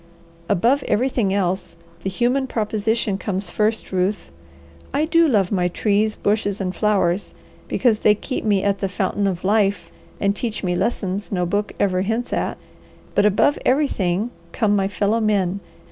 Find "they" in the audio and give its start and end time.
7.99-8.15